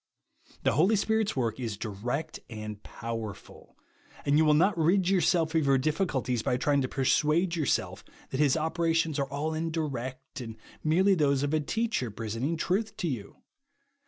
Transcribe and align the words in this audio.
The 0.63 0.71
Holy 0.71 0.95
Spirit's 0.95 1.35
work 1.35 1.59
is 1.59 1.77
direct 1.77 2.39
and 2.49 2.81
power 2.81 3.35
ful; 3.35 3.77
and 4.25 4.35
you 4.35 4.43
will 4.45 4.55
not 4.55 4.75
rid 4.75 5.07
yourself 5.09 5.53
of 5.53 5.63
your 5.67 5.77
difficulties 5.77 6.41
by 6.41 6.57
trying 6.57 6.81
to 6.81 6.87
persuade 6.87 7.55
yourself 7.55 8.03
that 8.31 8.39
his 8.39 8.57
operations 8.57 9.19
are 9.19 9.29
all 9.29 9.53
indirect, 9.53 10.41
and 10.41 10.57
merely 10.83 11.13
those 11.13 11.43
of 11.43 11.53
a 11.53 11.59
teacher 11.59 12.09
presenting 12.09 12.57
truth 12.57 12.95
lo 13.03 13.09
you. 13.11 13.35